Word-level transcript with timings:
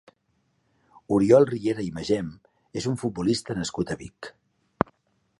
Oriol 1.17 1.43
Riera 1.49 1.83
i 1.89 1.91
Magem 1.97 2.31
és 2.81 2.87
un 2.93 2.97
futbolista 3.01 3.57
nascut 3.59 3.93
a 3.93 3.99
Vic. 4.01 4.31